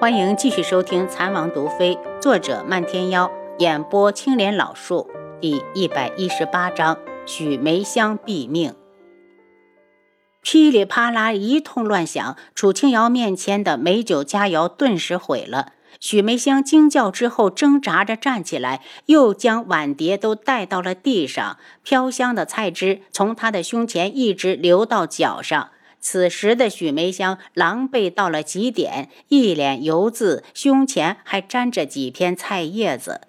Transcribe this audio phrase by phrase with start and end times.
[0.00, 5.06] 欢迎继续收听《残王毒妃》，作者漫天妖，演播青莲老树，
[5.42, 8.74] 第一百一十八章：许梅香毙命。
[10.40, 15.74] 噼里啪啦一通乱响，楚清瑶面前的美酒佳肴顿时毁了。
[16.00, 25.68] 许梅香惊叫之后，挣扎着站起来，又将碗碟都带到了地上，飘香的菜汁从她的胸前一直流到脚上。
[26.00, 33.20] 此时的许梅香狼狈到了极点，一脸油渍，胸前还沾着几片菜叶子。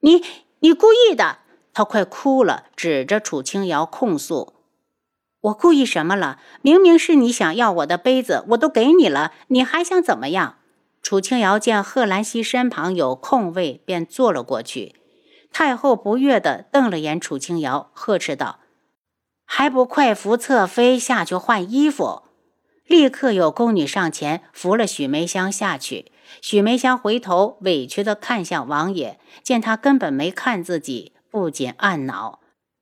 [0.00, 0.22] 你
[0.60, 1.38] 你故意的！
[1.72, 4.54] 她快哭了，指着楚清瑶控诉
[5.42, 6.38] ：“我故意什么了？
[6.62, 10.58] 明明是你想要我的杯子，我都给你了，你还想怎么样？”
[11.02, 14.94] 楚清瑶见贺兰溪身旁有空位，便坐了过去。
[15.50, 18.60] 太后不悦地瞪了眼楚清瑶，呵斥道。
[19.56, 22.22] 还不快扶侧妃下去换衣服！
[22.88, 26.10] 立刻有宫女上前扶了许梅香下去。
[26.42, 32.40] 许梅香回头委屈地看向王爷，见他根本没看自己，不禁暗恼。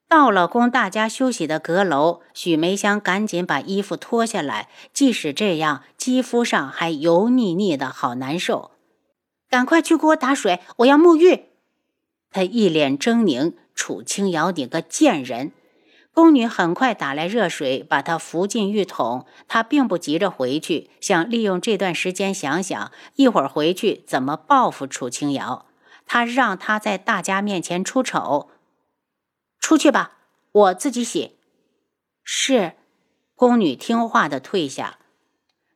[0.09, 8.71] 到了供大家休息的阁楼，许梅香赶紧把衣服脱下来，即使这样，肌肤上还油腻腻的，好难受。
[9.51, 11.49] 赶快去给我打水，我要沐浴。
[12.31, 15.53] 她一脸狰狞：“楚清瑶，你个贱人！”
[16.15, 19.25] 宫女很快打来热水，把她扶进浴桶。
[19.49, 25.65] 她并不急着回去，想利用这段时间想想一会儿回去怎么报复楚清瑶。
[26.07, 28.51] 她让她在大家面前出丑。
[29.59, 30.19] 出去吧，
[30.53, 31.39] 我自己洗。
[32.23, 32.73] 是，
[33.35, 34.99] 宫女听话的退下。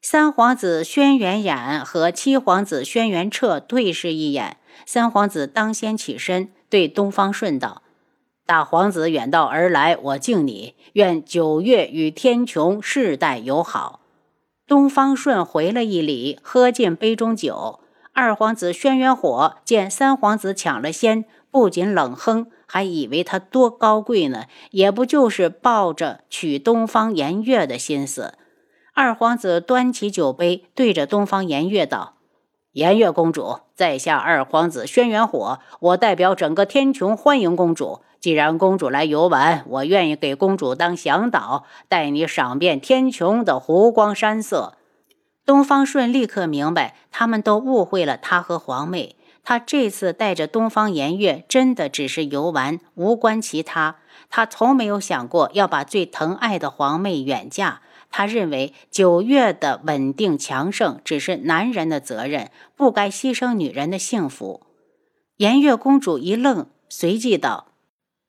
[0.02, 7.82] 三皇子轩辕衍和七皇子轩辕彻对视一眼，三皇子当先起身，对东方顺道。
[8.46, 10.76] 大皇子远道而来，我敬你。
[10.92, 14.02] 愿九月与天穹世代友好。
[14.68, 17.80] 东方顺回了一礼，喝进杯中酒。
[18.12, 28.34] 二皇子轩辕火见三皇子抢了先，不仅冷哼，还以为他多高贵呢，也不就是抱着娶东方颜月的心思。
[28.94, 32.14] 二皇子端起酒杯，对着东方颜月道
[32.76, 44.74] ：“颜月公主，在下二皇子轩辕火，我代表整个天穹欢迎公主。”既然公主来游玩，我愿意给公主当向导，带你赏遍天穹的湖光山色。
[45.46, 49.16] 东方顺立刻明白，他们都误会了他和皇妹。
[49.42, 53.96] 他这次带着东方颜月，真的只是游玩，无关其他。
[54.28, 57.80] 他从没有想过要把最疼爱的皇妹远嫁。
[58.16, 64.62] 他认为九月的稳定强盛只是男人的责任，不该牺牲女人的幸福。
[65.36, 67.74] 颜月公主一愣，随即道。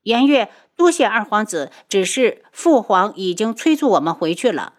[0.04, 4.74] 颜月，多谢二皇子，只是父皇已经催促我们回去了。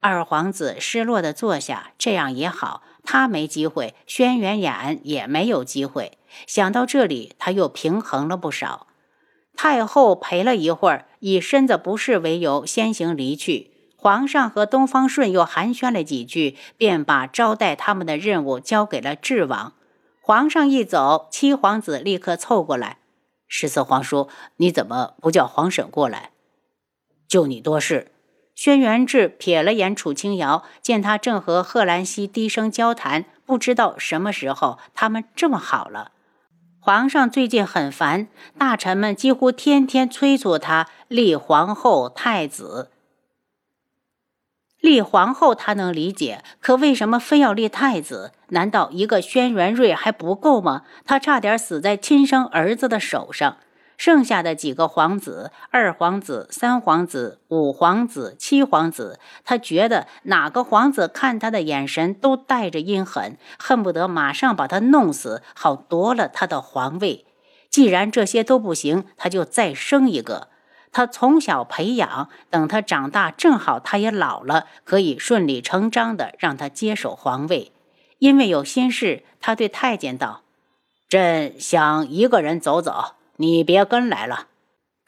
[0.00, 6.12] 二皇子失落的坐下，这样也好，他没机会，轩辕衍也没有机会。
[6.46, 8.86] 想到这里，他又平衡了不少。
[9.54, 13.72] 太后陪了一会儿，以身子不适为由先行离去。
[14.00, 19.72] 皇上和东方顺又寒暄了几句，便把招待他们的任务交给了智王。
[20.20, 22.98] 皇上一走，七皇子立刻凑过来。
[23.48, 24.28] 十四皇叔，
[24.58, 26.30] 你怎么不叫皇婶过来？
[27.26, 28.12] 就你多事。
[28.54, 36.12] 轩辕志瞥了眼楚清瑶，见他正和贺兰溪低声交谈，不知道什么时候他们这么好了。
[36.78, 42.92] 皇上最近很烦，大臣们几乎天天催促他立皇后、太子。
[44.80, 48.32] 立皇后他能理解，可为什么非要立太子？
[48.50, 50.82] 难道一个轩辕睿还不够吗？
[51.04, 53.56] 他差点死在亲生儿子的手上。
[53.96, 67.26] 剩下的几个皇子，二皇子、三皇子、五皇子、七皇子，他觉得哪个皇子看他的眼神都带着阴狠，恨不得马上把他弄死，好夺了他的皇位。
[67.68, 70.46] 既然这些都不行，他就再生一个。
[70.90, 77.72] 他从小培养，等他长大，正好他也老了，可以顺理成章的让他接手皇位。
[78.18, 80.42] 因为有心事，他对太监道
[81.08, 84.48] ：“朕想一个人走走，你别跟来了。”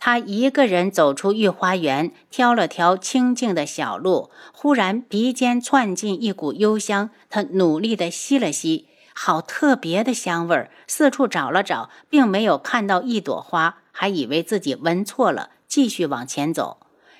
[0.03, 10.71] 他一个人走出御花园，挑了条清静的小路，忽然鼻尖窜进一股幽香，他努力地吸了吸，好特别的香味儿。
[10.87, 15.51] 四处找了找，并没有看到一朵花，还以为自己闻错了。
[15.71, 16.79] 继续往前走，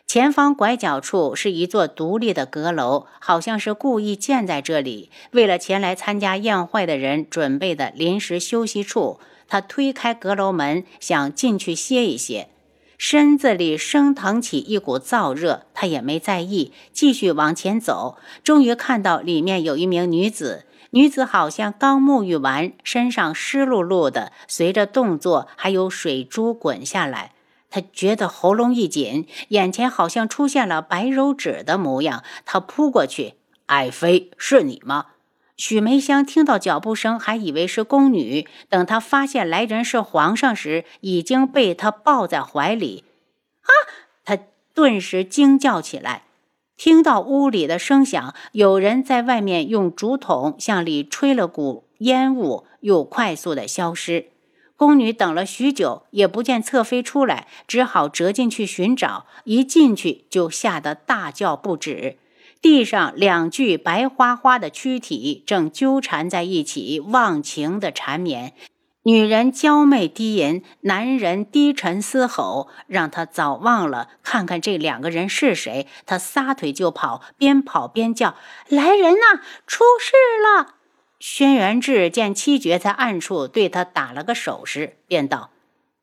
[0.09, 9.21] 前方拐角处是一座独立的阁楼，好像是故意建在这里，为了前来参加宴会的人准备的临时休息处。
[9.47, 12.49] 他推开阁楼门，想进去歇一歇。
[12.99, 18.17] 身子里升腾起一股燥热，他也没在意，继续往前走。
[18.43, 27.33] 终于看到里面有一名女子，女子好像刚沐浴完，身上湿漉漉的，随着动作还有水珠滚下来。
[27.71, 32.25] 他觉得喉咙一紧，眼前好像出现了白柔纸的模样。
[32.45, 33.35] 他扑过去
[33.67, 35.07] ：“爱妃，是你吗？”
[35.57, 38.49] 许梅香听到脚步声，还以为是宫女。
[38.71, 43.05] 等她发现来人是皇上时，已经被他抱在怀里。
[43.61, 43.71] 啊！
[44.25, 44.39] 她
[44.75, 46.23] 顿时惊叫起来。
[46.79, 54.31] 听到屋里的声响，有人在外面用竹筒向里吹了股烟雾，又快速的消失。
[54.81, 59.27] 宫女等了许久，也不见侧妃出来，只好折进去寻找。
[59.45, 62.17] 一进去就吓得大叫不止。
[62.63, 68.55] 地上两具白花花的躯体正纠缠在一起，忘情的缠绵。
[69.03, 75.87] 女人娇媚低吟，男人低沉嘶吼，让他早忘了看看这两个人是谁。
[76.07, 78.35] 他撒腿就跑，边跑边叫
[78.69, 80.77] ：“来人呐，出事了！”
[81.21, 85.51] 轩辕志见七绝在暗处，对他打了个手势，便道：“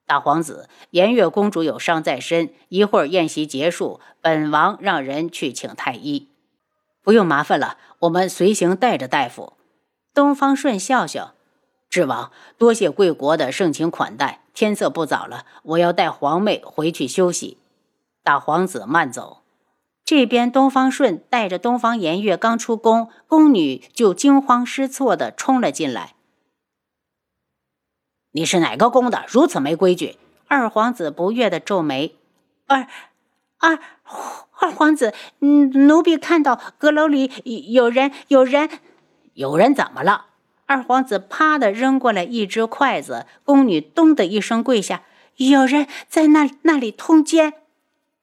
[0.06, 6.30] 大皇子，颜月公主有伤在身，一会儿宴席结束，本王让人去请太医。”
[7.02, 9.54] 不用麻烦了，我们随行带着大夫。
[10.14, 11.34] 东方顺笑笑，
[11.90, 14.44] 智王多谢贵国的盛情款待。
[14.54, 17.58] 天色不早了，我要带皇妹回去休息。
[18.24, 19.42] 大皇子慢走。
[20.07, 26.13] 这边东方顺带着东方颜月刚出宫，宫女就惊慌失措地冲了进来。
[28.31, 29.25] 你是哪个宫的？
[29.27, 30.15] 如此没规矩！
[30.48, 32.15] 二皇子不悦地皱眉。
[32.68, 32.88] 二
[33.57, 33.77] 二。
[34.59, 37.30] 二皇子，奴婢看到阁楼里
[37.74, 38.69] 有人，有人，
[39.33, 40.27] 有人怎么了？
[40.68, 45.03] 二皇子啪的扔过来一只筷子，宫女咚的一声跪下，
[45.36, 47.56] 有人在那那里通奸。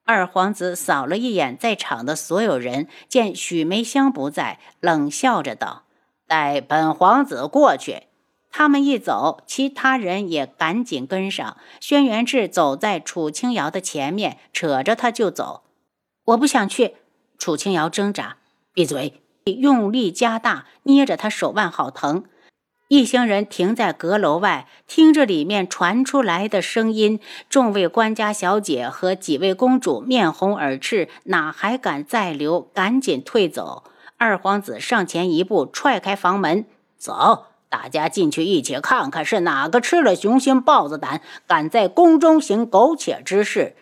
[0.07, 5.85] 二皇子扫了一眼在场的所有人，见许梅香不在，冷笑着道
[6.27, 8.03] ：“带本皇子过去。”
[8.51, 11.57] 他们一走，其他人也赶紧跟上。
[11.81, 15.63] 轩辕志走在楚清瑶的前面，扯着他就走。
[16.25, 16.95] 我不想去，
[17.39, 18.37] 楚清瑶挣扎，
[18.73, 22.23] 闭嘴，用力加大，捏着他手腕，好疼。
[22.87, 27.19] 一行人停在阁楼外，听着里面传出来的声音。
[27.49, 32.61] 众位官家小姐和几位公主面红耳赤，哪还敢再留？
[32.61, 33.85] 赶紧退走。
[34.17, 36.65] 二皇子上前一步，踹开房门，
[36.95, 43.75] 走，大家进去一起看看，是哪个吃了雄心豹子胆，敢在宫中行苟且之事。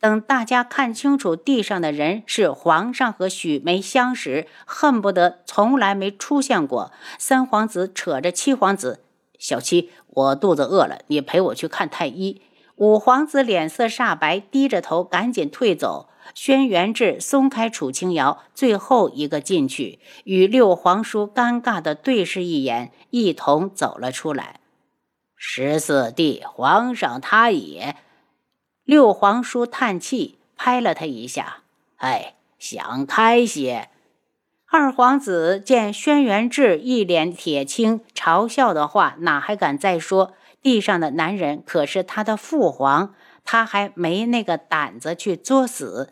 [0.00, 6.92] 等大家看清楚地上的人是皇上和许梅香时，恨不得从来没出现过。
[7.18, 9.02] 三皇子扯着七皇子
[9.38, 12.42] ：“小七，我肚子饿了，你陪我去看太医。”
[12.76, 16.08] 五皇子脸色煞白，低着头赶紧退走。
[16.32, 24.60] 轩辕志松开楚清瑶，最后一个进去，与六皇叔尴尬的对视一眼，一同走了出来。
[25.34, 27.96] 十四弟，皇上他也。
[28.88, 31.58] 六皇叔叹气，拍了他一下
[32.00, 33.90] ：“哎，想开些。”
[34.64, 40.32] 二皇子见轩辕志一脸铁青，嘲笑的话哪还敢再说？
[40.62, 43.14] 地上的男人可是他的父皇，
[43.44, 46.10] 他还没那个胆子去作死。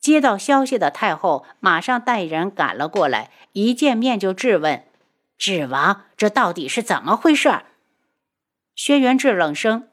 [0.00, 4.84] 接到消息的太后马上带人赶了过来，一见面就质问
[5.36, 7.60] ：“智王，这到底是怎么回事？”
[8.74, 9.89] 轩辕志冷声。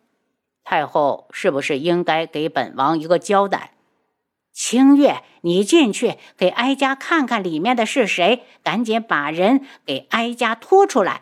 [0.70, 3.72] 太后是不是应该给本王一个交代？
[4.52, 11.22] 清月，你进去给哀家看看里面的是谁，赶紧把人给哀家拖出来。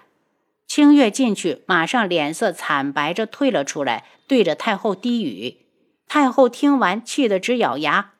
[0.65, 5.57] 清月进去，马上脸色惨白着退了出来，对着太后低语。
[6.07, 8.13] 太后听完，气得直咬牙：“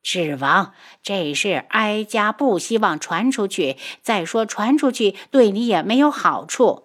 [0.00, 3.76] 智王，这事哀家不希望传出去。
[4.00, 6.84] 再说传出去对你也没有好处。”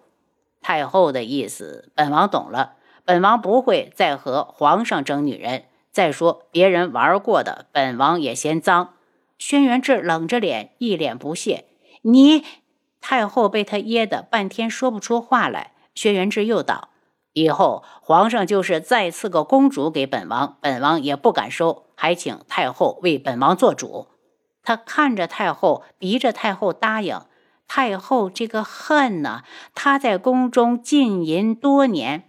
[0.60, 2.72] 太后的意思，本王懂了。
[3.04, 5.64] 本王不会再和皇上争女人。
[5.92, 8.94] 再说别人玩过的，本王也嫌脏。
[9.38, 11.66] 轩辕志冷着脸，一脸不屑。
[12.02, 12.44] 你
[13.00, 15.72] 太后被他噎得半天说不出话来。
[15.94, 16.88] 轩辕志又道
[17.32, 21.84] ：“以后皇上就是再赐个公主给本王，本王也不敢收。
[21.94, 24.08] 还请太后为本王做主。”
[24.64, 27.20] 他看着太后，逼着太后答应。
[27.68, 29.42] 太后这个恨呢！
[29.74, 32.28] 她在宫中禁淫多年。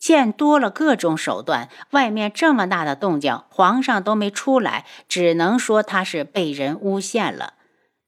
[0.00, 7.54] 见多了各种手段，外面这么大的动静，皇上都没出来，只能说他是被人诬陷了。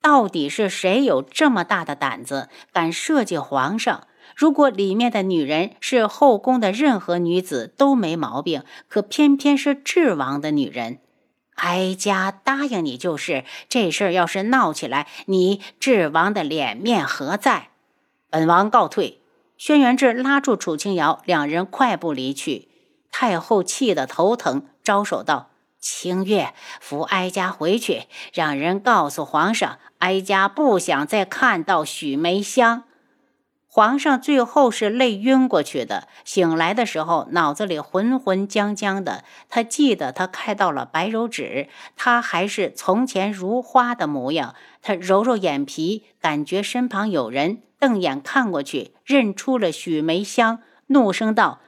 [0.01, 4.09] 到底是谁有这么大的胆子，敢设计皇上？
[4.35, 10.99] 如果里面的女人是后宫的任何女子都没毛病，可偏偏是智王的女人。
[11.57, 17.69] 哀家答应你就是，这事儿要是闹起来，你智王的脸面何在？
[18.31, 19.22] 本王告退。
[19.65, 22.69] 轩辕志拉住楚清瑶，两人快步离去。
[23.13, 32.83] 太后气得头疼，招手道：“清月，扶哀家回去，让人告诉皇上，哀家不想再看到许梅香。”
[33.71, 39.23] 皇上最后是累晕过去的，醒来的时候脑子里浑浑浆浆的。
[39.49, 44.57] 他记得他开到了白柔纸，他还是从前如花的模样。
[44.83, 51.59] 他揉揉眼皮，感觉身旁有人，瞪眼看过去，认出了许梅香，怒声道：“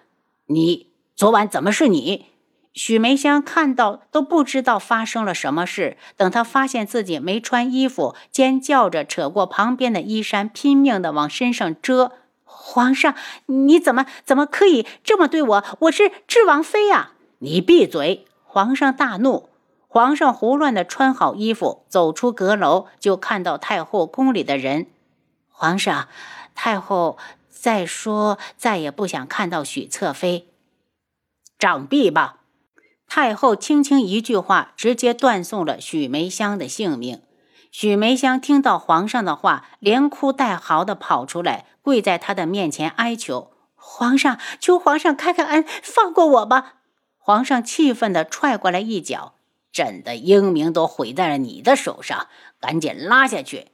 [0.46, 2.26] 你昨晚怎么是你？”
[2.72, 5.96] 许梅香看到都不知道发生了什么事。
[6.16, 12.12] 等她发现自己没穿衣服，尖叫着扯过旁边的衣衫，拼命的往身上遮。
[12.44, 13.16] 皇上，
[13.46, 15.64] 你怎么怎么可以这么对我？
[15.80, 17.14] 我是智王妃呀！
[17.40, 18.24] 你闭嘴！
[18.44, 19.48] 皇上大怒。
[19.88, 24.86] 皇上胡乱的穿好衣服，走出阁楼，就看到太后宫里的人。
[25.56, 26.08] 皇上，
[26.56, 27.16] 太后
[27.48, 30.48] 再说再也不想看到许侧妃。
[31.60, 32.40] 掌臂吧！
[33.06, 37.22] 太后轻轻一句话，直接断送了许梅香的性命。
[37.70, 46.74] 许梅香听到皇上的话，连哭带嚎的跑出来，跪在他的面前哀求：“皇上，求皇上开开恩，放过我吧！”
[47.16, 49.34] 皇上气愤的踹过来一脚
[49.72, 52.26] ：“朕的英名都毁在了你的手上，
[52.60, 53.68] 赶紧拉下去！”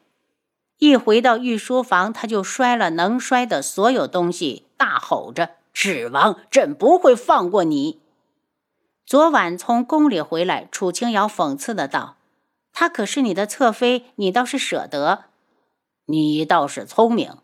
[0.81, 8.01] 一回到御书房，他就摔了能摔的所有东西，大吼着：“指王，朕不会放过你！”
[9.05, 12.17] 昨晚从宫里回来，楚清瑶讽刺的道
[12.73, 15.25] ：“她可是你的侧妃，你倒是舍得。
[16.07, 17.37] 你倒是聪明。”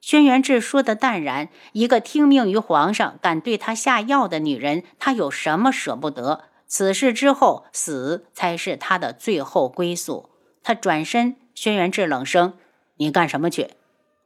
[0.00, 6.44] 轩辕志说的淡然：“一个听命于皇上、敢对他下药的女人，他有什么舍不得？
[6.68, 10.30] 此事之后，死才是他的最后归宿。”
[10.62, 12.54] 他转身，轩辕志冷声
[12.96, 13.70] ：“你干什么去？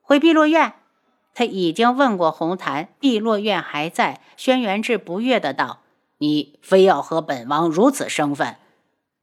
[0.02, 0.74] 回碧落院。”
[1.34, 4.20] 他已经问过红檀，碧落院还在。
[4.36, 5.80] 轩辕志不悦的道。
[6.18, 8.56] 你非要和本王如此生分，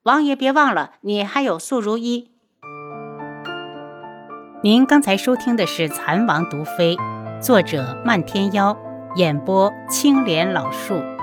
[0.03, 2.31] 王爷别忘了，你还有素如一。
[4.63, 6.95] 您刚才收听的是《蚕王毒妃》，
[7.41, 8.77] 作者漫天妖，
[9.17, 11.14] 演播青莲老树。